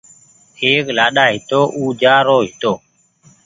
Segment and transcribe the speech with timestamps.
[0.63, 2.73] ايڪ لآڏآ هيتو او جآرو هيتو